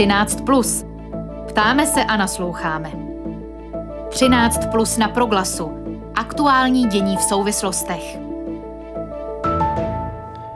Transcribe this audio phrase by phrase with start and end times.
[0.00, 0.40] 13.
[0.46, 0.84] Plus.
[1.48, 2.92] Ptáme se a nasloucháme.
[4.10, 5.70] 13 plus na proglasu.
[6.14, 8.18] Aktuální dění v souvislostech.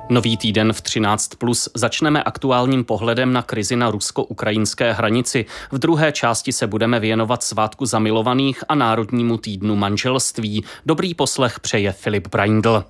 [0.09, 5.47] Nový týden v 13 plus začneme aktuálním pohledem na krizi na rusko-ukrajinské hranici.
[5.73, 10.65] V druhé části se budeme věnovat svátku zamilovaných a Národnímu týdnu manželství.
[10.87, 12.85] Dobrý poslech přeje Filip Braindl.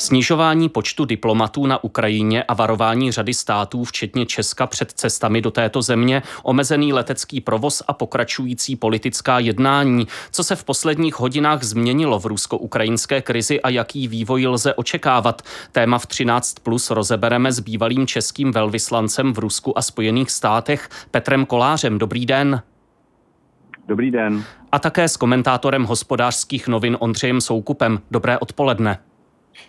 [0.00, 5.82] Snižování počtu diplomatů na Ukrajině a varování řady států, včetně Česka, před cestami do této
[5.82, 10.06] země, omezený letecký provoz a pokračující politická jednání.
[10.30, 15.42] Co se v posledních hodinách změnilo v rusko-ukrajinské krizi a jaký vývoj lze očekávat?
[15.72, 21.46] Téma v 13 plus rozebereme s bývalým českým velvyslancem v Rusku a Spojených státech Petrem
[21.46, 21.98] Kolářem.
[21.98, 22.62] Dobrý den.
[23.88, 24.44] Dobrý den.
[24.72, 28.00] A také s komentátorem hospodářských novin Ondřejem Soukupem.
[28.10, 28.98] Dobré odpoledne.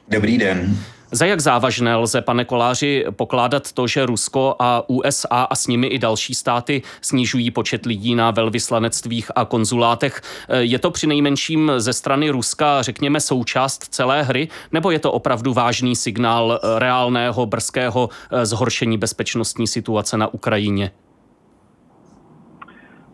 [0.08, 0.78] Dobrý den.
[1.12, 5.88] Za jak závažné lze, pane Koláři, pokládat to, že Rusko a USA a s nimi
[5.88, 10.22] i další státy snižují počet lidí na velvyslanectvích a konzulátech?
[10.60, 15.54] Je to při nejmenším ze strany Ruska, řekněme, součást celé hry, nebo je to opravdu
[15.54, 18.10] vážný signál reálného brzkého
[18.44, 20.92] zhoršení bezpečnostní situace na Ukrajině?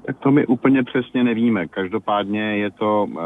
[0.05, 1.67] Tak to my úplně přesně nevíme.
[1.67, 3.19] Každopádně je to uh,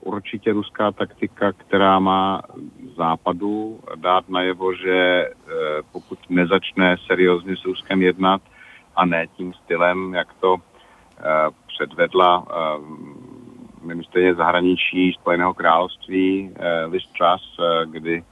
[0.00, 2.42] určitě ruská taktika, která má
[2.96, 5.52] západu dát najevo, že uh,
[5.92, 8.42] pokud nezačne seriózně s Ruskem jednat
[8.96, 10.60] a ne tím stylem, jak to uh,
[11.66, 12.84] předvedla uh,
[13.82, 18.24] ministrině zahraničí Spojeného království uh, Liz Truss, uh, kdy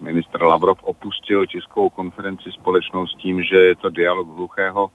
[0.00, 4.90] ministr Lavrov opustil českou konferenci společnou s tím, že je to dialog hluchého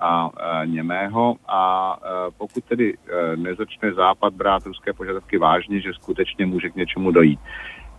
[0.00, 5.92] a e, němého a e, pokud tedy e, nezačne Západ brát ruské požadavky vážně, že
[5.92, 7.40] skutečně může k něčemu dojít.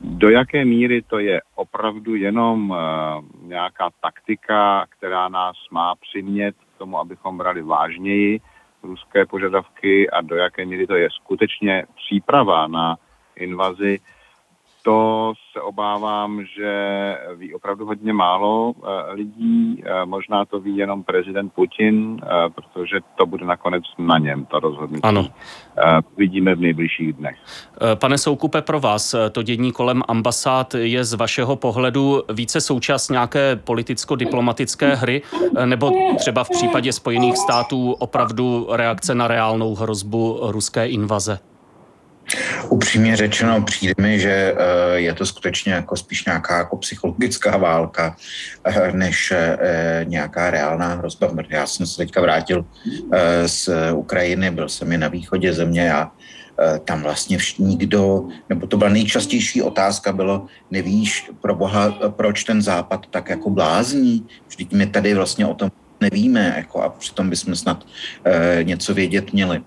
[0.02, 2.76] Do jaké míry to je opravdu jenom
[3.42, 8.40] nějaká taktika, která nás má přimět k tomu, abychom brali vážněji
[8.84, 12.98] ruské požadavky a do jaké míry to je skutečně příprava na
[13.36, 14.00] invazi,
[14.88, 16.72] to se obávám, že
[17.36, 19.84] ví opravdu hodně málo eh, lidí.
[19.86, 24.60] Eh, možná to ví jenom prezident Putin, eh, protože to bude nakonec na něm, to
[24.60, 25.04] rozhodnutí.
[25.04, 25.28] Ano.
[26.18, 27.38] Vidíme v nejbližších dnech.
[27.96, 33.56] Pane Soukupe, pro vás to dění kolem ambasád je z vašeho pohledu více součást nějaké
[33.56, 35.22] politicko-diplomatické hry,
[35.66, 41.40] nebo třeba v případě Spojených států opravdu reakce na reálnou hrozbu ruské invaze?
[42.70, 48.16] Upřímně řečeno, přijde mi, že eh, je to skutečně jako spíš nějaká jako psychologická válka,
[48.64, 51.32] eh, než eh, nějaká reálná hrozba.
[51.50, 52.66] Já jsem se teďka vrátil
[53.46, 56.12] z Ukrajiny, byl jsem i na východě země a
[56.86, 63.06] tam vlastně nikdo, nebo to byla nejčastější otázka, bylo, nevíš pro boha, proč ten západ
[63.10, 64.26] tak jako blázní?
[64.48, 65.72] Vždyť my tady vlastně o tom
[66.02, 67.86] nevíme, jako a přitom bychom snad
[68.64, 69.62] něco vědět měli.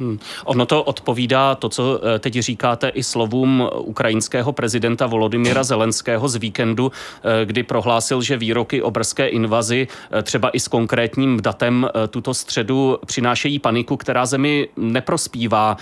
[0.00, 0.18] Hmm.
[0.44, 6.36] Ono to odpovídá to, co eh, teď říkáte i slovům ukrajinského prezidenta Volodymyra Zelenského z
[6.36, 11.88] víkendu, eh, kdy prohlásil, že výroky o brzké invazi eh, třeba i s konkrétním datem
[12.10, 15.76] tuto středu přinášejí paniku, která zemi neprospívá.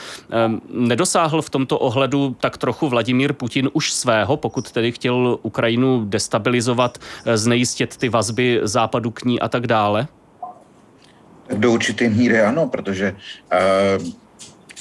[0.69, 6.99] Nedosáhl v tomto ohledu tak trochu Vladimír Putin už svého, pokud tedy chtěl Ukrajinu destabilizovat,
[7.34, 10.09] znejistit ty vazby západu k ní a tak dále?
[11.55, 14.07] Do určité míry ano, protože uh,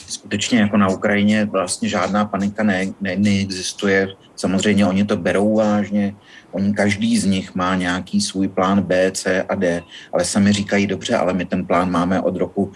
[0.08, 4.08] skutečně jako na Ukrajině vlastně žádná panika ne, ne, neexistuje.
[4.36, 6.16] Samozřejmě oni to berou vážně,
[6.56, 9.84] Oni každý z nich má nějaký svůj plán B, C a D,
[10.14, 12.72] ale sami říkají dobře, ale my ten plán máme od roku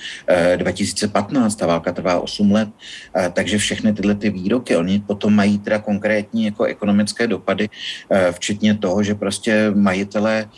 [0.56, 2.70] 2015, eh, ta válka trvá 8 let,
[3.16, 7.70] eh, takže všechny tyhle ty výroky, oni potom mají teda konkrétní jako ekonomické dopady,
[8.12, 10.50] eh, včetně toho, že prostě majitelé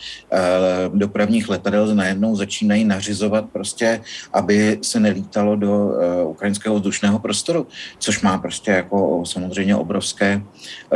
[0.94, 4.02] dopravních letadel najednou začínají nařizovat prostě,
[4.34, 5.92] aby se nelítalo do
[6.26, 7.68] ukrajinského vzdušného prostoru,
[8.00, 10.41] což má prostě jako samozřejmě obrovské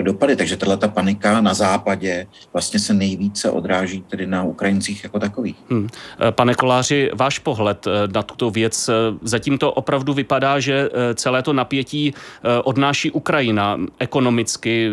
[0.02, 0.36] dopady.
[0.36, 2.15] Takže tahle ta panika na západě
[2.54, 5.56] vlastně se nejvíce odráží tedy na Ukrajincích jako takových.
[5.70, 5.88] Hmm.
[6.32, 11.42] Pane Koláři, váš pohled eh, na tuto věc, eh, zatím to opravdu vypadá, že celé
[11.44, 12.14] to napětí
[12.64, 14.90] odnáší Ukrajina ekonomicky,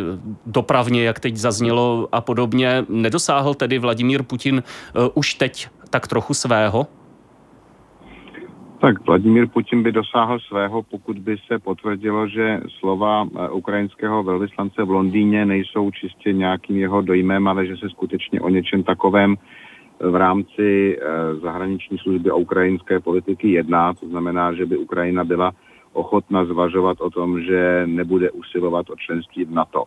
[0.46, 2.84] dopravně, jak teď zaznělo a podobně.
[2.88, 4.62] Nedosáhl tedy Vladimír Putin
[5.14, 6.86] už teď tak trochu svého?
[8.82, 14.84] Tak Vladimír Putin by dosáhl svého, pokud by se potvrdilo, že slova eh, ukrajinského velvyslance
[14.84, 20.08] v Londýně nejsou čistě nějakým jeho dojmem, ale že se skutečně o něčem takovém eh,
[20.08, 23.94] v rámci eh, zahraniční služby a ukrajinské politiky jedná.
[23.94, 25.52] To znamená, že by Ukrajina byla
[25.92, 29.84] ochotna zvažovat o tom, že nebude usilovat o členství v NATO.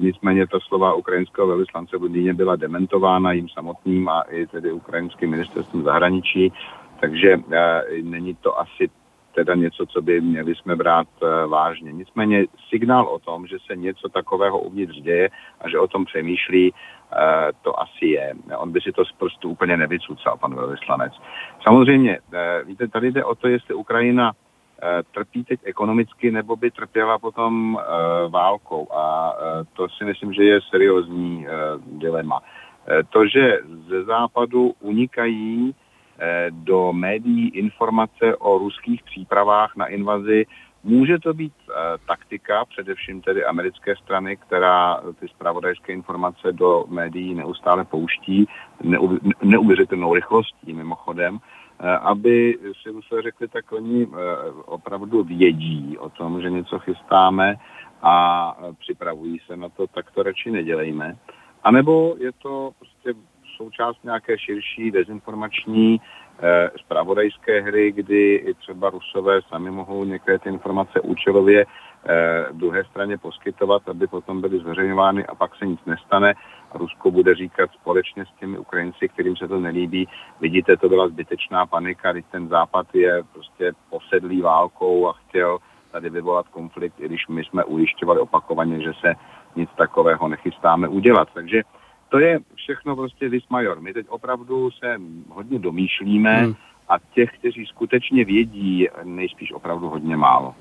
[0.00, 5.30] Nicméně ta slova ukrajinského velvyslance v Londýně byla dementována jim samotným a i tedy ukrajinským
[5.30, 6.52] ministerstvem zahraničí,
[7.02, 8.90] takže e, není to asi
[9.34, 11.92] teda něco, co by měli jsme brát e, vážně.
[11.92, 15.28] Nicméně signál o tom, že se něco takového uvnitř děje
[15.60, 16.74] a že o tom přemýšlí,
[17.62, 18.34] to asi je.
[18.56, 21.12] On by si to z prstu úplně nevycucal, pan velvyslanec.
[21.62, 22.18] Samozřejmě,
[22.64, 24.32] víte, tady jde o to, jestli Ukrajina
[24.84, 27.84] Eh, trpí teď ekonomicky nebo by trpěla potom eh,
[28.28, 28.92] válkou.
[28.92, 31.46] A eh, to si myslím, že je seriózní
[31.86, 32.40] dilema.
[33.10, 33.58] To, že
[33.88, 35.74] ze západu unikají
[36.50, 40.46] do médií informace o ruských přípravách na invazi,
[40.84, 41.52] může to být
[42.06, 48.46] taktika, především tedy americké strany, která ty zpravodajské informace do médií neustále pouští
[49.42, 51.40] neuvěřitelnou rychlostí mimochodem.
[51.84, 54.16] Eh, aby si Rusové řekli, tak oni eh,
[54.64, 57.56] opravdu vědí o tom, že něco chystáme
[58.02, 61.16] a připravují se na to, tak to radši nedělejme.
[61.64, 63.14] A nebo je to prostě
[63.62, 70.48] součást nějaké širší dezinformační eh, zpravodajské hry, kdy i třeba Rusové sami mohou některé ty
[70.48, 76.34] informace účelově eh, druhé straně poskytovat, aby potom byly zveřejňovány a pak se nic nestane
[76.72, 80.08] a Rusko bude říkat společně s těmi Ukrajinci, kterým se to nelíbí,
[80.40, 85.58] vidíte, to byla zbytečná panika, když ten západ je prostě posedlý válkou a chtěl
[85.92, 89.14] tady vyvolat konflikt, i když my jsme ujišťovali opakovaně, že se
[89.56, 91.28] nic takového nechystáme udělat.
[91.34, 91.62] Takže
[92.12, 93.80] to je všechno prostě vis major.
[93.80, 94.96] My teď opravdu se
[95.28, 96.54] hodně domýšlíme hmm.
[96.88, 100.54] a těch, kteří skutečně vědí, nejspíš opravdu hodně málo.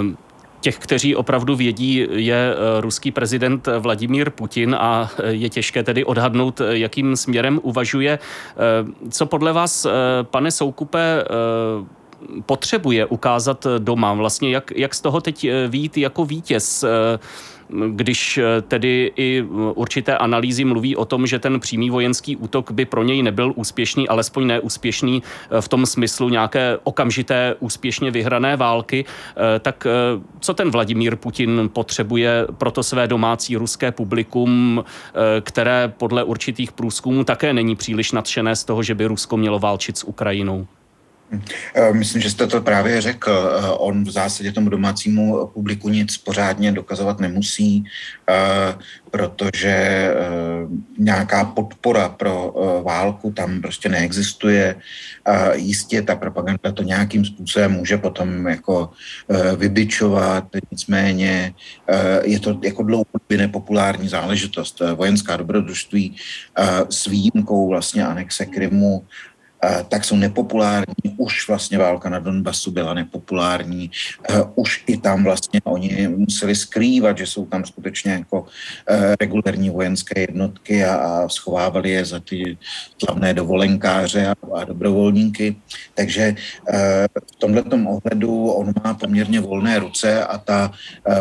[0.00, 0.16] Um.
[0.60, 6.04] Těch, kteří opravdu vědí, je eh, ruský prezident Vladimír Putin a eh, je těžké tedy
[6.04, 8.18] odhadnout, eh, jakým směrem uvažuje.
[9.10, 9.86] Co podle vás,
[10.22, 11.24] pane Soukupe,
[12.46, 14.14] potřebuje ukázat doma?
[14.14, 16.84] Vlastně jak, jak z toho teď vít jako vítěz?
[17.88, 22.70] Když eh, tedy i eh, určité analýzy mluví o tom, že ten přímý vojenský útok
[22.70, 28.56] by pro něj nebyl úspěšný, alespoň neúspěšný eh, v tom smyslu nějaké okamžité úspěšně vyhrané
[28.56, 29.04] války,
[29.60, 29.86] tak
[30.40, 34.84] co ten Vladimír Putin potřebuje pro to své domácí ruské publikum,
[35.40, 39.98] které podle určitých průzkumů také není příliš nadšené z toho, že by Rusko mělo válčit
[39.98, 40.66] s Ukrajinou?
[41.74, 43.30] Eh, myslím, že jste to právě řekl.
[43.30, 47.84] Eh, on v zásadě tomu domácímu publiku nic pořádně dokazovat nemusí,
[48.30, 48.74] eh,
[49.10, 50.08] protože
[50.98, 52.54] nějaká podpora pro
[52.84, 54.76] válku tam prostě neexistuje.
[55.54, 58.90] Jistě ta propaganda to nějakým způsobem může potom jako
[59.56, 61.54] vybičovat, nicméně
[62.24, 64.82] je to jako dlouhodobě nepopulární záležitost.
[64.94, 66.16] Vojenská dobrodružství
[66.88, 69.06] s výjimkou vlastně anexe Krymu
[69.88, 70.94] tak jsou nepopulární.
[71.16, 73.90] Už vlastně válka na Donbasu byla nepopulární.
[74.54, 78.46] Už i tam vlastně oni museli skrývat, že jsou tam skutečně jako
[79.20, 82.58] regulární vojenské jednotky a, a schovávali je za ty
[83.04, 85.56] slavné dovolenkáře a, a dobrovolníky.
[85.94, 86.34] Takže
[87.32, 90.72] v tomhle ohledu on má poměrně volné ruce a ta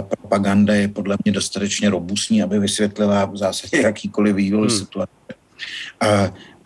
[0.07, 4.78] propaganda je podle mě dostatečně robustní, aby vysvětlila v zásadě jakýkoliv vývoj hmm.
[4.78, 5.12] situace.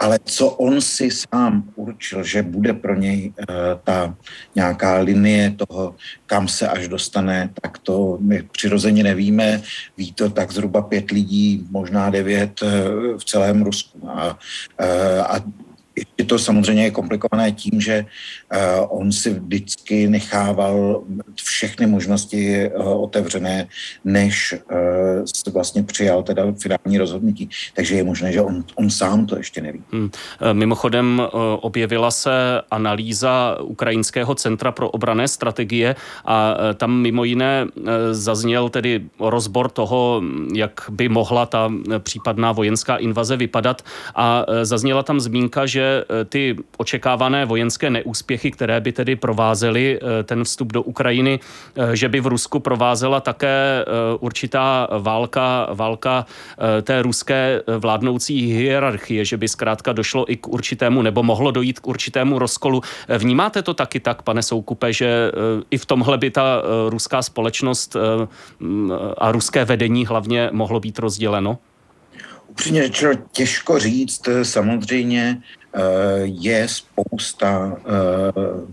[0.01, 3.45] Ale co on si sám určil, že bude pro něj uh,
[3.83, 4.15] ta
[4.56, 5.95] nějaká linie toho,
[6.25, 9.62] kam se až dostane, tak to my přirozeně nevíme.
[9.98, 12.70] Ví to tak zhruba pět lidí, možná devět uh,
[13.17, 14.10] v celém Rusku.
[14.10, 14.38] A,
[14.81, 15.36] uh, a
[16.17, 21.03] je to samozřejmě je komplikované tím, že uh, on si vždycky nechával
[21.43, 23.67] všechny možnosti uh, otevřené,
[24.05, 24.77] než uh,
[25.25, 27.50] se vlastně přijal teda finální rozhodnutí.
[27.74, 29.83] Takže je možné, že on, on sám to ještě neví.
[29.91, 30.10] Hmm.
[30.53, 31.21] Mimochodem
[31.62, 32.31] objevila se
[32.71, 35.95] analýza Ukrajinského centra pro obrané strategie
[36.25, 37.65] a tam mimo jiné
[38.12, 40.21] zazněl tedy rozbor toho,
[40.53, 43.81] jak by mohla ta případná vojenská invaze vypadat
[44.15, 50.24] a zazněla tam zmínka, že Eh, ty očekávané vojenské neúspěchy, které by tedy provázely eh,
[50.24, 53.86] ten vstup do Ukrajiny, eh, že by v Rusku provázela také
[54.20, 56.26] určitá válka, válka
[56.82, 61.88] té ruské vládnoucí hierarchie, že by zkrátka došlo i k určitému, nebo mohlo dojít k
[61.88, 62.82] určitému rozkolu.
[63.18, 65.32] Vnímáte to taky tak, pane Soukupe, že
[65.72, 67.96] i v tomhle by ta ruská společnost
[69.18, 71.58] a ruské vedení hlavně mohlo být rozděleno?
[72.52, 74.30] Upřímně řečeno, těžko říct.
[74.44, 75.42] Samozřejmě
[76.24, 77.84] je spousta eh,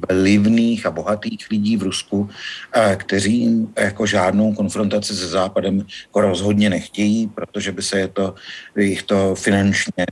[0.08, 2.28] vlivných a bohatých lidí v Rusku,
[2.72, 8.34] eh, kteří jako žádnou konfrontaci se Západem jako rozhodně nechtějí, protože by se je to,
[8.76, 10.06] jich to finančně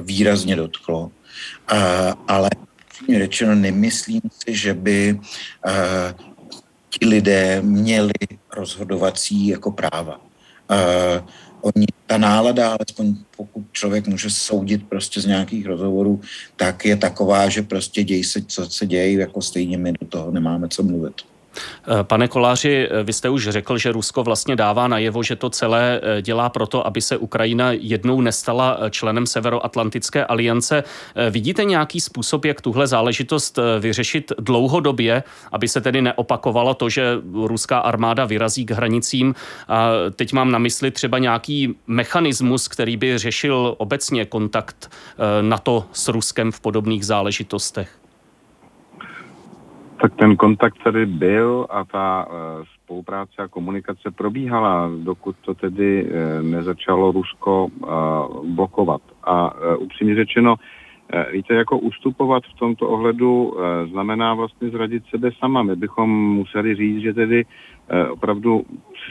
[0.00, 1.10] výrazně dotklo.
[2.28, 2.50] Ale
[3.18, 5.20] řečeno, nemyslím si, že by
[7.02, 8.12] lidé měli
[8.56, 10.20] rozhodovací jako práva.
[11.64, 16.20] Oni, ta nálada, alespoň pokud člověk může soudit prostě z nějakých rozhovorů,
[16.56, 20.30] tak je taková, že prostě děj se, co se děje, jako stejně my do toho
[20.30, 21.14] nemáme co mluvit.
[21.54, 25.50] Eh, pane Koláři, eh, vy jste už řekl, že Rusko vlastně dává najevo, že to
[25.50, 30.84] celé eh, dělá proto, aby se Ukrajina jednou nestala členem Severoatlantické aliance.
[31.30, 37.78] Vidíte nějaký způsob, jak tuhle záležitost vyřešit dlouhodobě, aby se tedy neopakovalo to, že ruská
[37.78, 39.34] armáda vyrazí k hranicím?
[39.68, 44.90] A teď mám na mysli třeba nějaký mechanismus, který by řešil obecně kontakt
[45.40, 48.03] NATO s Ruskem v podobných záležitostech.
[50.04, 52.34] Tak ten kontakt tady byl a ta uh,
[52.82, 56.10] spolupráce a komunikace probíhala, dokud to tedy uh,
[56.46, 59.00] nezačalo Rusko uh, blokovat.
[59.24, 60.54] A upřímně řečeno,
[61.32, 63.56] víte, jako ustupovat v tomto ohledu
[63.90, 65.62] znamená vlastně zradit sebe sama.
[65.62, 67.44] My bychom museli říct, že tedy
[68.10, 68.64] opravdu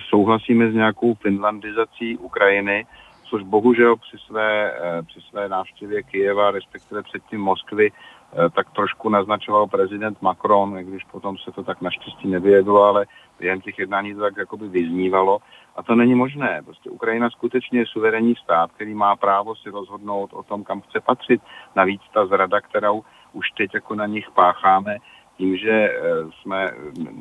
[0.09, 2.85] souhlasíme s nějakou finlandizací Ukrajiny,
[3.33, 4.73] což bohužel při své,
[5.07, 7.91] při své návštěvě Kijeva, respektive předtím Moskvy,
[8.35, 13.05] Eh, tak trošku naznačoval prezident Macron, když potom se to tak naštěstí nevyjedlo, ale
[13.39, 15.37] během těch jednání to tak jakoby vyznívalo.
[15.75, 16.61] A to není možné.
[16.65, 20.99] Prostě Ukrajina skutečně je suverénní stát, který má právo si rozhodnout o tom, kam chce
[20.99, 21.41] patřit.
[21.75, 24.97] Navíc ta zrada, kterou už teď jako na nich pácháme,
[25.37, 25.99] tím, že eh,
[26.41, 26.71] jsme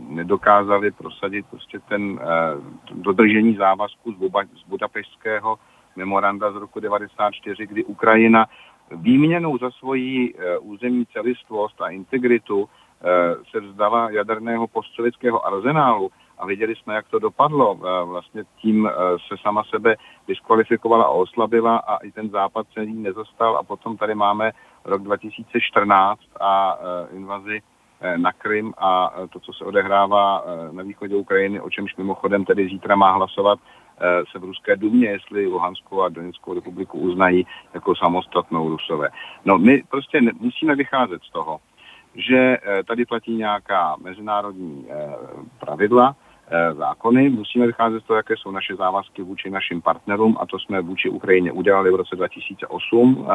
[0.08, 2.26] nedokázali prosadit prostě ten eh,
[2.94, 5.58] dodržení závazku z Budapešského
[5.96, 8.46] memoranda z roku 94, kdy Ukrajina
[8.90, 16.46] výměnou za svoji eh, územní celistvost a integritu eh, se vzdala jaderného postsovětského arzenálu a
[16.46, 17.76] viděli jsme, jak to dopadlo.
[17.76, 18.90] Eh, vlastně tím
[19.28, 19.96] se sama sebe
[20.28, 24.52] diskvalifikovala a oslabila a i ten západ se jí nezastal a potom tady máme
[24.84, 26.78] rok 2014 a
[27.12, 27.60] invazi
[28.16, 32.96] na Krym a to, co se odehrává na východě Ukrajiny, o čemž mimochodem tedy zítra
[32.96, 33.58] má hlasovat
[34.32, 39.08] se v Ruské dumě, jestli Luhanskou a Donetskou republiku uznají jako samostatnou Rusové.
[39.44, 41.60] No my prostě musíme vycházet z toho,
[42.14, 45.14] že eh, tady platí nějaká mezinárodní eh,
[45.60, 46.16] pravidla,
[46.76, 47.30] zákony.
[47.30, 51.08] Musíme vycházet z toho, jaké jsou naše závazky vůči našim partnerům a to jsme vůči
[51.08, 53.26] Ukrajině udělali v roce 2008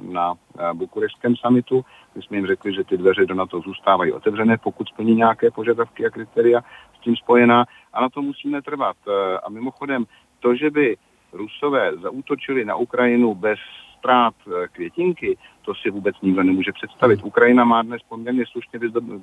[0.00, 0.34] na
[0.72, 5.14] bukurešském samitu, kdy jsme jim řekli, že ty dveře do NATO zůstávají otevřené, pokud splní
[5.14, 6.60] nějaké požadavky a kritéria
[7.04, 8.96] tím spojená a na to musíme trvat.
[9.44, 10.04] A mimochodem,
[10.40, 10.96] to, že by
[11.32, 13.58] Rusové zaútočili na Ukrajinu bez
[14.04, 17.24] ztrát eh, květinky, to si vůbec nikdo nemůže představit.
[17.24, 18.78] Ukrajina má dnes poměrně slušně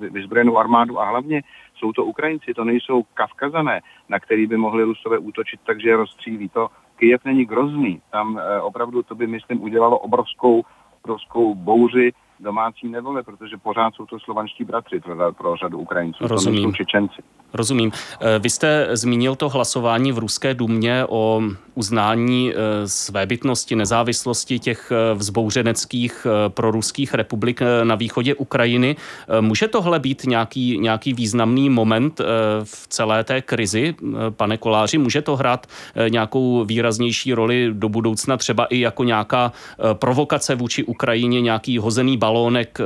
[0.09, 1.41] vyzbrojenou armádu a hlavně
[1.75, 6.49] jsou to Ukrajinci, to nejsou Kavkazané, na který by mohli Rusové útočit, takže je rozstřílí.
[6.49, 8.01] To Kyjev není grozný.
[8.11, 10.63] Tam eh, opravdu to by, myslím, udělalo obrovskou,
[11.03, 16.27] obrovskou bouři domácí nevole, protože pořád jsou to slovanští bratři pro, pro řadu Ukrajinců.
[16.27, 16.63] Rozumím.
[16.63, 17.21] To jsou Čečenci.
[17.53, 17.91] Rozumím.
[18.21, 21.41] Eh, vy jste zmínil to hlasování v Ruské dumě o
[21.75, 22.55] uznání eh,
[22.87, 28.95] svébytnosti, nezávislosti těch eh, vzbouřeneckých proruských republik na východě Ukrajiny.
[29.41, 32.21] Může tohle být nějaký, nějaký významný moment
[32.63, 33.95] v celé té krizi,
[34.29, 34.97] pane Koláři?
[34.97, 35.67] Může to hrát
[36.09, 39.51] nějakou výraznější roli do budoucna, třeba i jako nějaká
[39.93, 42.79] provokace vůči Ukrajině, nějaký hozený balónek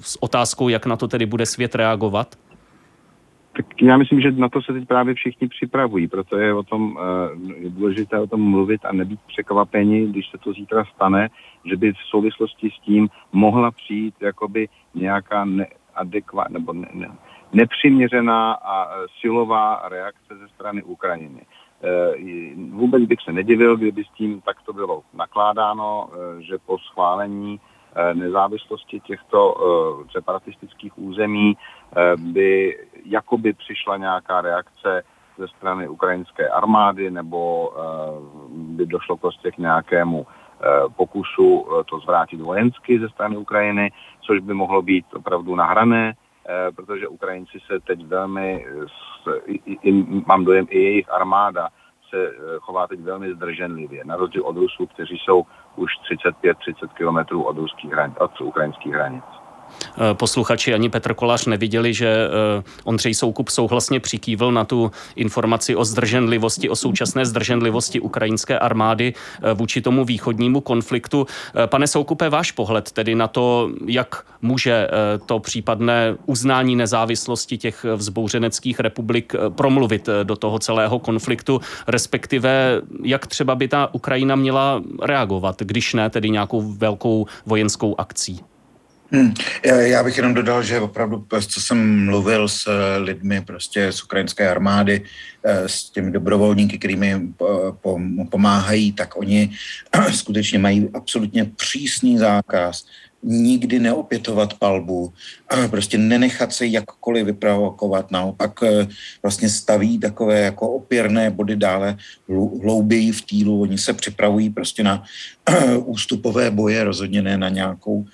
[0.00, 2.36] s otázkou, jak na to tedy bude svět reagovat?
[3.56, 6.98] Tak já myslím, že na to se teď právě všichni připravují, proto je o tom
[7.00, 11.28] eh, je důležité o tom mluvit a nebýt překvapeni, když se to zítra stane,
[11.64, 17.08] že by v souvislosti s tím mohla přijít jakoby nějaká neadekvát nebo ne, ne,
[17.52, 21.40] nepřiměřená a eh, silová reakce ze strany Ukrajiny.
[21.42, 22.14] Eh,
[22.70, 27.60] vůbec bych se nedivil, kdyby s tím takto bylo nakládáno, že po schválení
[28.14, 29.54] nezávislosti těchto
[30.12, 31.56] separatistických území
[32.16, 35.02] by jakoby přišla nějaká reakce
[35.38, 37.82] ze strany ukrajinské armády nebo eh,
[38.50, 44.40] by došlo prostě k nějakému eh, pokusu eh, to zvrátit vojensky ze strany Ukrajiny, což
[44.40, 46.14] by mohlo být opravdu nahrané,
[46.76, 48.66] protože Ukrajinci se teď velmi,
[50.26, 51.68] mám dojem, i jejich armáda
[52.10, 55.42] se chová teď velmi zdrženlivě, na rozdíl od Rusů, kteří jsou
[55.76, 55.90] už
[56.44, 59.24] 35-30 kilometrů od, ruských hranic, od ukrajinských hranic.
[59.98, 65.76] Eh, posluchači ani Petr Kolář neviděli, že eh, Ondřej Soukup souhlasně přikývil na tu informaci
[65.76, 71.26] o zdrženlivosti, o současné zdrženlivosti ukrajinské armády eh, vůči tomu východnímu konfliktu.
[71.66, 74.88] Pane Soukupe, váš pohled tedy na to, jak může
[75.26, 83.54] to případné uznání nezávislosti těch vzbouřeneckých republik promluvit do toho celého konfliktu, respektive jak třeba
[83.54, 88.40] by ta Ukrajina měla reagovat, když ne tedy nějakou velkou vojenskou akcí?
[89.10, 89.34] Hmm.
[89.64, 95.02] Já bych jenom dodal, že opravdu, co jsem mluvil s lidmi prostě z ukrajinské armády,
[95.44, 97.46] eh, s těmi dobrovolníky, kterými eh,
[98.30, 99.50] pomáhají, tak oni
[100.10, 102.84] skutečně mají absolutně přísný zákaz
[103.26, 105.12] nikdy neopětovat palbu,
[105.70, 108.86] prostě nenechat se jakkoliv vyprovokovat, naopak eh,
[109.22, 111.96] vlastně staví takové jako opěrné body dále
[112.62, 115.02] hlouběji v týlu, oni se připravují prostě na
[115.84, 118.04] ústupové boje, rozhodně ne na nějakou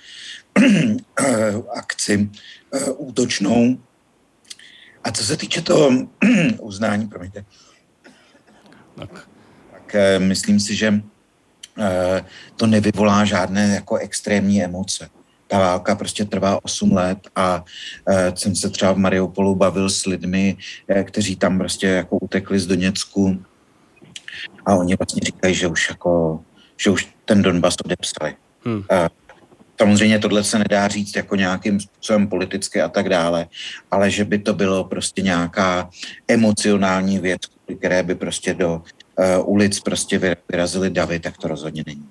[1.75, 2.29] akci
[2.73, 3.77] eh, útočnou.
[5.03, 5.91] A co se týče toho
[6.59, 7.45] uznání, promiňte,
[8.95, 9.27] tak,
[9.71, 10.93] tak eh, myslím si, že
[11.79, 15.09] eh, to nevyvolá žádné jako extrémní emoce.
[15.47, 17.63] Ta válka prostě trvá 8 let a
[18.35, 20.57] jsem se třeba v Mariupolu bavil s lidmi,
[21.03, 23.43] kteří tam prostě jako utekli z Doněcku
[24.65, 26.39] a oni vlastně říkají, že už jako,
[26.77, 28.35] že už ten Donbass odepsali.
[28.65, 28.83] Hmm.
[29.83, 33.47] Samozřejmě tohle se nedá říct jako nějakým způsobem politicky a tak dále,
[33.91, 35.89] ale že by to bylo prostě nějaká
[36.27, 37.41] emocionální věc,
[37.77, 42.07] které by prostě do uh, ulic prostě vyrazily davy, tak to rozhodně není.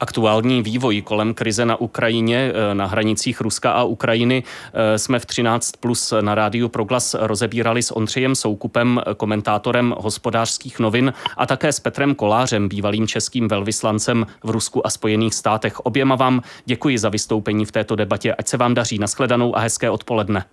[0.00, 4.42] Aktuální vývoj kolem krize na Ukrajině, eh, na hranicích Ruska a Ukrajiny
[4.74, 11.12] eh, jsme v 13 plus na rádiu Proglas rozebírali s Ondřejem Soukupem, komentátorem hospodářských novin
[11.36, 15.80] a také s Petrem Kolářem, bývalým českým velvyslancem v Rusku a Spojených státech.
[15.80, 18.34] Oběma vám děkuji za vystoupení v této debatě.
[18.34, 18.98] Ať se vám daří.
[18.98, 20.44] Naschledanou a hezké odpoledne.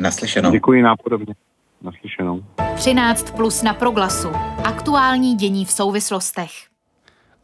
[0.00, 0.50] Naslyšenou.
[0.50, 1.34] Děkuji nápodobně.
[1.82, 2.44] Naslyšenou.
[2.76, 4.28] 13 plus na Proglasu.
[4.64, 6.73] Aktuální dění v souvislostech.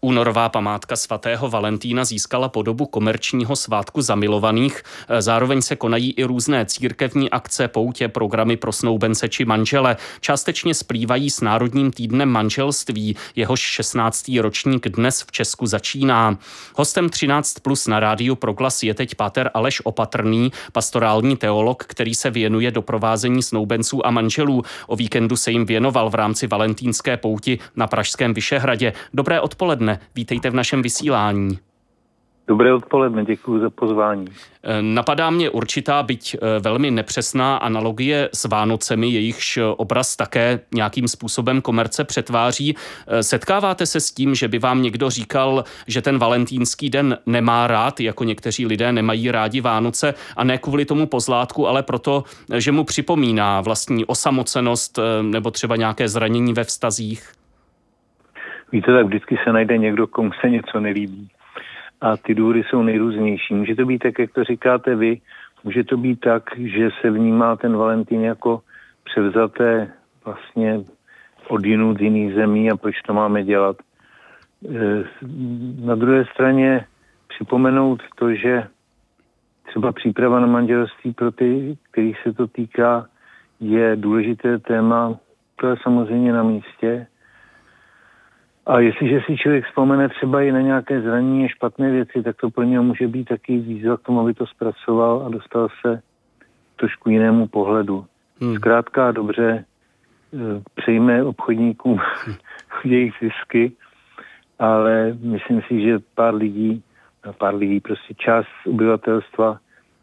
[0.02, 4.82] Únorová památka svatého Valentína získala podobu komerčního svátku zamilovaných.
[5.18, 9.96] Zároveň se konají i různé církevní akce, poutě, programy pro snoubence či manžele.
[10.20, 13.16] Částečně splývají s Národním týdnem manželství.
[13.36, 14.30] Jehož 16.
[14.40, 16.38] ročník dnes v Česku začíná.
[16.76, 22.30] Hostem 13 plus na rádiu Proglas je teď páter Aleš Opatrný, pastorální teolog, který se
[22.30, 24.62] věnuje doprovázení snoubenců a manželů.
[24.86, 28.92] O víkendu se jim věnoval v rámci valentínské pouti na Pražském Vyšehradě.
[29.14, 30.10] Dobré odpoledne odpoledne.
[30.14, 31.58] Vítejte v našem vysílání.
[32.48, 34.26] Dobré odpoledne, děkuji za pozvání.
[34.62, 41.08] Eh, napadá mě určitá, byť eh, velmi nepřesná analogie s Vánocemi, jejichž obraz také nějakým
[41.08, 42.74] způsobem komerce přetváří.
[42.74, 47.66] Eh, setkáváte se s tím, že by vám někdo říkal, že ten valentýnský den nemá
[47.66, 52.24] rád, jako někteří lidé nemají rádi Vánoce, a ne kvůli tomu pozlátku, ale proto,
[52.54, 57.39] že mu připomíná vlastní osamocenost nebo třeba nějaké zranění ve vztazích?
[58.72, 61.28] Víte, tak vždycky se najde někdo, komu se něco nelíbí.
[62.00, 63.54] A ty důvody jsou nejrůznější.
[63.54, 65.20] Může to být tak, jak to říkáte vy,
[65.64, 68.60] může to být tak, že se vnímá ten Valentín jako
[69.04, 69.92] převzaté
[70.24, 70.80] vlastně
[71.48, 73.76] od jinů z jiných zemí a proč to máme dělat.
[74.68, 75.04] E,
[75.84, 76.86] na druhé straně
[77.28, 78.66] připomenout to, že
[79.66, 83.06] třeba příprava na manželství pro ty, kterých se to týká,
[83.60, 85.18] je důležité téma,
[85.56, 87.06] to je samozřejmě na místě,
[88.70, 92.62] a jestliže si člověk vzpomene třeba i na nějaké zranění špatné věci, tak to pro
[92.62, 96.02] něho může být taky výzva k tomu, aby to zpracoval a dostal se
[96.76, 98.06] trošku jinému pohledu.
[98.40, 98.54] Hmm.
[98.54, 99.64] Zkrátka dobře e,
[100.74, 102.00] přejme obchodníkům
[102.84, 103.72] jejich zisky,
[104.58, 106.82] ale myslím si, že pár lidí,
[107.38, 109.58] pár lidí, prostě část obyvatelstva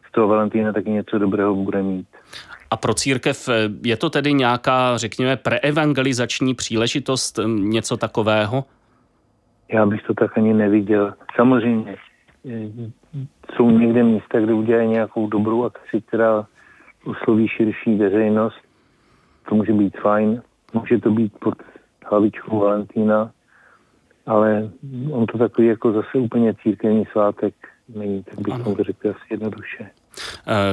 [0.09, 2.07] z toho Valentína taky něco dobrého bude mít.
[2.71, 3.53] A pro církev eh,
[3.83, 8.65] je to tedy nějaká, řekněme, preevangelizační příležitost, eh, něco takového?
[9.73, 11.13] Já bych to tak ani neviděl.
[11.35, 11.95] Samozřejmě
[12.49, 12.91] eh,
[13.55, 16.45] jsou někde místa, kde udělají nějakou dobrou akci, která
[17.05, 18.61] usloví širší veřejnost.
[19.49, 20.41] To může být fajn,
[20.73, 21.53] může to být pod
[22.05, 23.31] hlavičkou Valentína,
[24.25, 24.69] ale
[25.11, 27.53] on to takový jako zase úplně církevní svátek
[27.95, 29.89] není, tak bych to řekl asi jednoduše.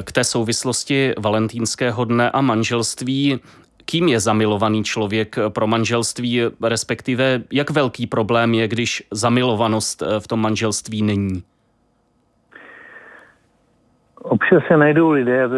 [0.04, 3.40] K té souvislosti valentínského dne a manželství
[3.86, 10.40] kým je zamilovaný člověk pro manželství, respektive jak velký problém je, když zamilovanost v tom
[10.40, 11.42] manželství není?
[14.22, 15.54] Občas se najdou lidé, a to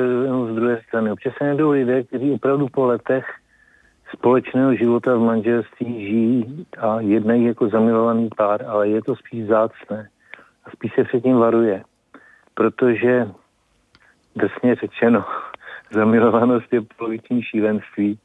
[0.53, 3.25] z druhé strany, občas se najdou lidé, kteří opravdu po letech
[4.13, 10.09] společného života v manželství žijí a jednají jako zamilovaný pár, ale je to spíš zácné
[10.65, 11.83] a spíš se před tím varuje,
[12.55, 13.29] protože
[14.37, 15.25] drsně řečeno,
[15.91, 18.19] zamilovanost je poloviční šílenství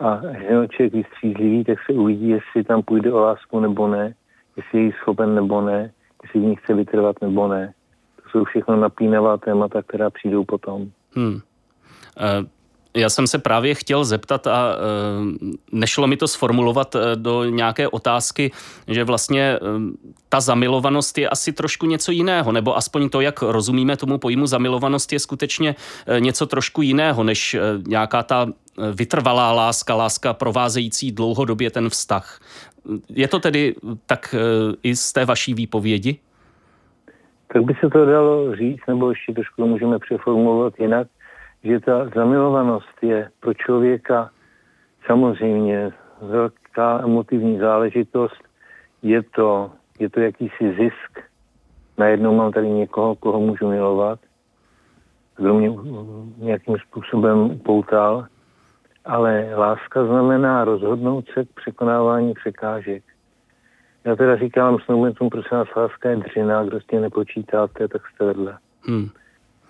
[0.00, 4.14] a že člověk vystřízlivý, tak se uvidí, jestli tam půjde o lásku nebo ne,
[4.56, 5.92] jestli je schopen nebo ne,
[6.22, 7.72] jestli v ní chce vytrvat nebo ne.
[8.22, 10.90] To jsou všechno napínavá témata, která přijdou potom.
[11.14, 11.34] Hmm.
[11.34, 12.48] Uh
[12.94, 14.76] Já jsem se právě chtěl zeptat a
[15.72, 18.50] nešlo mi to sformulovat do nějaké otázky,
[18.88, 19.58] že vlastně
[20.28, 25.12] ta zamilovanost je asi trošku něco jiného, nebo aspoň to, jak rozumíme tomu pojmu zamilovanost,
[25.12, 25.74] je skutečně
[26.18, 28.46] něco trošku jiného, než nějaká ta
[28.92, 32.40] vytrvalá láska, láska provázející dlouhodobě ten vztah.
[33.08, 33.74] Je to tedy
[34.06, 34.34] tak
[34.82, 36.18] i z té vaší výpovědi?
[37.52, 41.08] Tak by se to dalo říct, nebo ještě trošku můžeme přeformulovat jinak,
[41.68, 44.30] že ta zamilovanost je pro člověka
[45.06, 45.90] samozřejmě
[46.22, 48.42] velká emotivní záležitost.
[49.02, 51.20] Je to, je to jakýsi zisk.
[51.98, 54.18] Najednou mám tady někoho, koho můžu milovat,
[55.36, 55.70] kdo mě
[56.36, 58.26] nějakým způsobem poutal.
[59.04, 63.04] Ale láska znamená rozhodnout se k překonávání překážek.
[64.04, 68.24] Já teda říkám snoubencům, prosím vás, láska je dřina, kdo s tím nepočítáte, tak jste
[68.24, 68.58] vedle.
[68.82, 69.08] Hmm.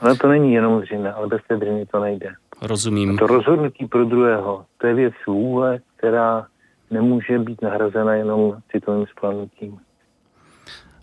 [0.00, 2.30] Ale to není jenom dřina, ale bez té dřiny to nejde.
[2.62, 3.14] Rozumím.
[3.14, 6.46] A to rozhodnutí pro druhého, to je věc vůle, která
[6.90, 9.78] nemůže být nahrazena jenom citovým splanutím.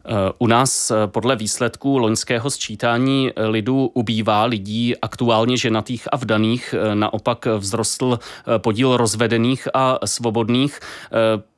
[0.07, 6.75] Eh, u nás eh, podle výsledků loňského sčítání lidu ubývá lidí aktuálně ženatých a vdaných,
[6.77, 8.19] eh, naopak vzrostl
[8.57, 10.79] podíl rozvedených a svobodných.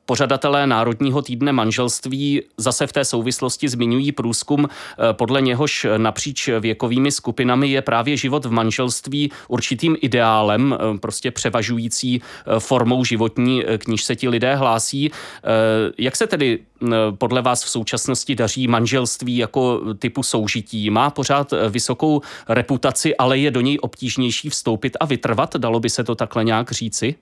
[0.08, 7.12] Pořadatelé Národního týdne manželství zase v té souvislosti zmiňují průzkum, eh, podle něhož napříč věkovými
[7.12, 13.88] skupinami je právě život v manželství určitým ideálem, eh, prostě převažující eh, formou životní, k
[13.88, 15.12] níž se ti lidé hlásí.
[15.98, 16.60] Jak se tedy
[17.18, 20.90] podle vás v současnosti daří manželství jako typu soužití?
[20.90, 25.56] Má pořád vysokou reputaci, ale je do něj obtížnější vstoupit a vytrvat?
[25.56, 27.16] Dalo by se to takhle nějak říci?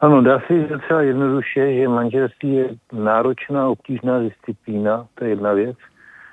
[0.00, 5.52] Ano, dá se říct docela jednoduše, že manželství je náročná, obtížná disciplína, to je jedna
[5.52, 5.76] věc.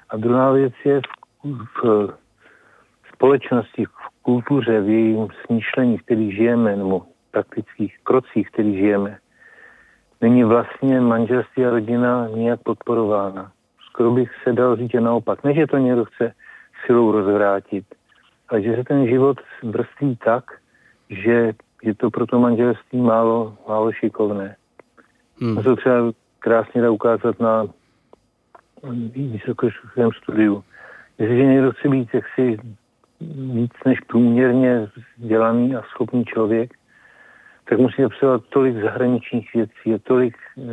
[0.09, 1.01] A druhá věc je
[1.43, 9.17] v, v společnosti, v kultuře, v jejím smýšlení, který žijeme, nebo praktických krocích, který žijeme,
[10.21, 13.51] není vlastně manželství a rodina nijak podporována.
[13.89, 15.43] Skoro bych se dal říct, naopak.
[15.43, 16.33] Ne, že to někdo chce
[16.85, 17.85] silou rozvrátit,
[18.49, 20.43] ale že se ten život vrství tak,
[21.09, 24.55] že je to pro to manželství málo, málo šikovné.
[25.41, 25.57] Hmm.
[25.57, 27.67] A to třeba krásně dá ukázat na
[29.15, 30.63] vysokoškolském studiu.
[31.17, 32.57] Jestliže někdo chce být jaksi
[33.53, 36.73] víc než průměrně vzdělaný a schopný člověk,
[37.69, 40.63] tak musí obsahovat tolik zahraničních věcí a tolik e,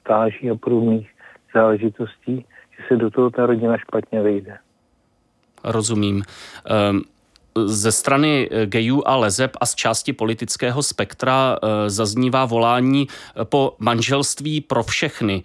[0.00, 1.10] stáží a podobných
[1.54, 4.58] záležitostí, že se do toho ta rodina špatně vejde.
[5.64, 6.22] Rozumím.
[6.90, 7.02] Um,
[7.58, 13.44] ze strany eh, gejů a lezeb a z části politického spektra eh, zaznívá volání eh,
[13.44, 15.42] po manželství pro všechny.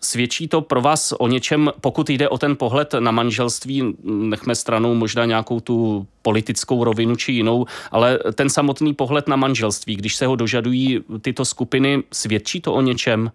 [0.00, 4.94] Svědčí to pro vás o něčem, pokud jde o ten pohled na manželství, nechme stranou
[4.94, 10.26] možná nějakou tu politickou rovinu či jinou, ale ten samotný pohled na manželství, když se
[10.26, 13.30] ho dožadují tyto skupiny, svědčí to o něčem?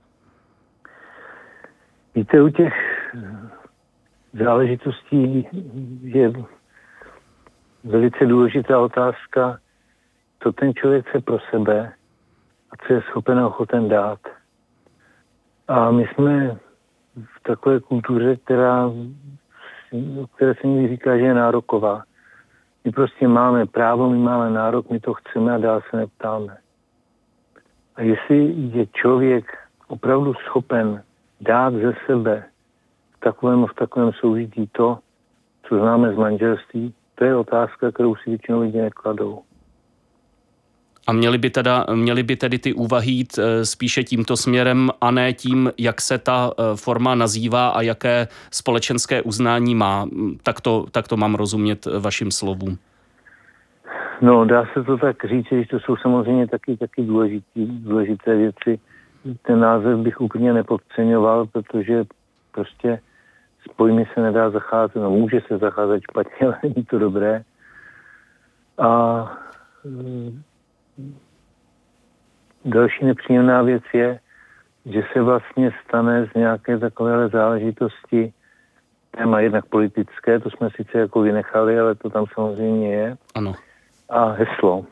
[2.16, 2.74] Víte, u těch
[4.34, 5.48] záležitostí
[6.04, 6.34] je
[7.84, 9.60] velice důležitá otázka,
[10.44, 11.94] co ten člověk chce pro sebe
[12.72, 14.20] a co je schopen a ochoten dát.
[15.68, 16.58] A my jsme
[17.16, 18.92] v takové kultuře, která,
[20.36, 22.04] které se někdy říká, že je nároková.
[22.86, 26.58] My prostě máme právo, my máme nárok, my to chceme a dál se neptáme.
[27.96, 31.04] A jestli je člověk opravdu schopen
[31.42, 32.44] dát ze sebe
[33.18, 35.00] v takovém, v takovém soužití to,
[35.68, 39.42] co známe z manželství, to je otázka, kterou si většinou lidi nekladou.
[41.08, 45.12] A měly by, teda, měly by tedy ty úvahy jít eh, spíše tímto směrem a
[45.12, 50.08] ne tím, jak se ta eh, forma nazývá a jaké společenské uznání má.
[50.44, 52.78] Tak to, tak to mám rozumět eh, vašim slovům.
[54.22, 58.80] No, dá se to tak říct, že to jsou samozřejmě taky, taky důležitý, důležité věci.
[59.42, 62.04] Ten název bych úplně nepodceňoval, protože
[62.52, 63.00] prostě
[63.64, 67.44] s pojmy se nedá zacházet, no může se zacházet špatně, ale není to dobré.
[68.78, 69.32] A
[69.84, 70.42] mm,
[72.66, 74.20] další nepříjemná věc je,
[74.86, 78.34] že se vlastně stane z nějaké takové záležitosti
[79.12, 83.18] téma jednak politické, to jsme sice jako vynechali, ale to tam samozřejmě je.
[83.36, 83.54] Ano.
[84.10, 84.86] A heslo.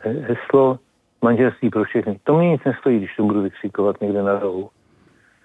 [0.00, 0.78] Heslo
[1.22, 2.18] manželství pro všechny.
[2.24, 4.70] To mě nic nestojí, když to budu vykřikovat někde na rohu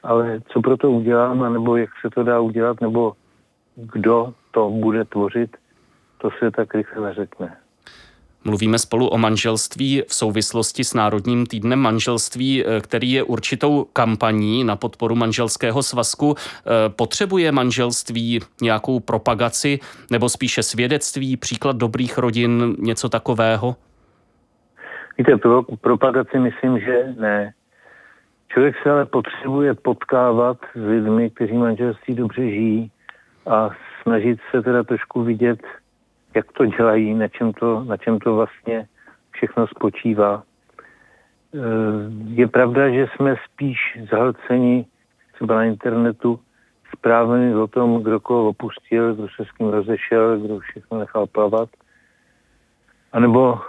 [0.04, 3.14] ale co pro to udělám, nebo jak se to dá udělat, nebo
[3.76, 5.58] kdo to bude tvořit,
[6.18, 7.58] to se tak rychle neřekne.
[8.46, 14.64] Mluvíme spolu o manželství v souvislosti s Národním týdnem manželství, eh, který je určitou kampaní
[14.64, 16.36] na podporu manželského svazku.
[16.38, 19.80] Eh, potřebuje manželství nějakou propagaci
[20.12, 23.76] nebo spíše svědectví, příklad dobrých rodin, něco takového?
[25.18, 27.54] Víte, pro propagaci myslím, že ne.
[28.54, 32.92] Člověk se ale potřebuje potkávat s lidmi, kteří manželství dobře žijí
[33.48, 33.70] a
[34.02, 35.60] snažit se teda trošku vidět,
[36.36, 38.88] jak to dělají, na čem to, na čem to vlastně
[39.32, 40.44] všechno spočívá.
[41.56, 41.60] Eh,
[42.28, 43.78] je pravda, že jsme spíš
[44.12, 44.86] zahlceni
[45.34, 46.40] třeba na internetu
[46.98, 51.70] zprávami o tom, kdo koho opustil, kdo se s kým rozešel, kdo všechno nechal plavat.
[53.14, 53.60] A nebo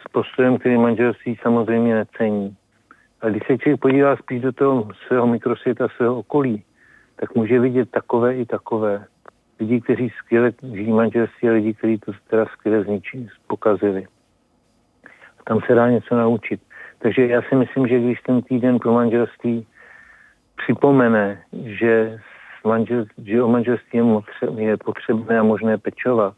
[0.00, 2.56] s postojem, který manželství samozřejmě necení.
[3.20, 6.64] A když se člověk podívá spíš do toho svého mikrosvěta, svého okolí,
[7.16, 9.04] tak může vidět takové i takové.
[9.60, 14.06] Lidi, kteří skvěle žijí manželství a lidi, kteří to teda skvěle zničí, pokazili.
[15.38, 16.60] A tam se dá něco naučit.
[16.98, 19.66] Takže já si myslím, že když ten týden pro manželství
[20.56, 22.20] připomene, že,
[22.64, 24.00] manžel, že o manželství
[24.56, 26.34] je potřebné a možné pečovat,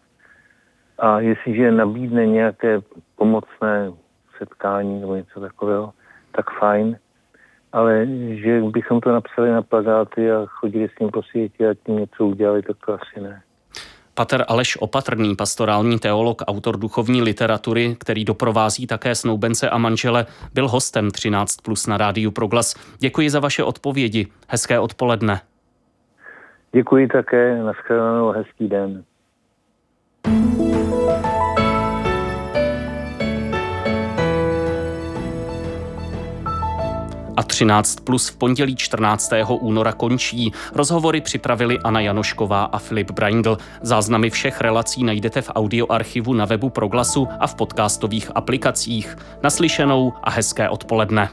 [0.98, 2.80] a jestliže nabídne nějaké
[3.16, 3.92] pomocné
[4.38, 5.92] setkání nebo něco takového,
[6.36, 6.96] tak fajn,
[7.72, 11.96] ale že bychom to napsali na plagáty a chodili s tím po světě a tím
[11.96, 13.42] něco udělali, tak to asi ne.
[14.14, 20.68] Pater Aleš Opatrný, pastorální teolog, autor duchovní literatury, který doprovází také snoubence a manžele, byl
[20.68, 22.74] hostem 13 plus na rádiu Proglas.
[22.98, 24.26] Děkuji za vaše odpovědi.
[24.48, 25.40] Hezké odpoledne.
[26.72, 27.62] Děkuji také.
[27.62, 29.04] Naschledanou hezký den.
[37.36, 39.32] A 13 plus v pondělí 14.
[39.60, 40.52] února končí.
[40.74, 43.58] Rozhovory připravili Anna Janošková a Filip Braindl.
[43.82, 49.16] Záznamy všech relací najdete v audioarchivu na webu Proglasu a v podcastových aplikacích.
[49.42, 51.28] Naslyšenou a hezké odpoledne.